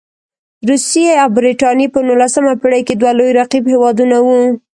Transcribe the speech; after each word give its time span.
روسیې 0.67 1.11
او 1.23 1.29
برټانیې 1.35 1.87
په 1.93 1.99
نولسمه 2.07 2.53
پېړۍ 2.61 2.81
کې 2.87 2.93
دوه 2.95 3.11
لوی 3.17 3.31
رقیب 3.39 3.63
هېوادونه 3.73 4.17
وو. 4.25 4.39